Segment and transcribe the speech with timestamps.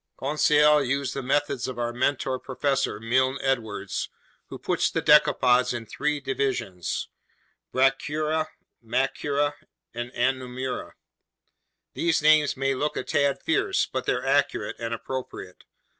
[0.17, 4.09] Conseil used the methods of our mentor Professor Milne Edwards,
[4.47, 7.07] who puts the decapods in three divisions:
[7.71, 8.47] Brachyura,
[8.83, 9.53] Macrura,
[9.93, 10.93] and Anomura.
[11.93, 15.65] These names may look a tad fierce, but they're accurate and appropriate.